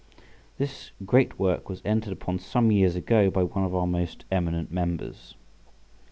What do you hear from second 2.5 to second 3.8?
years ago by one of